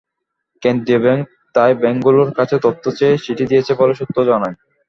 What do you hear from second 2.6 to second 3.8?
তথ্য চেয়ে চিঠি দিয়েছে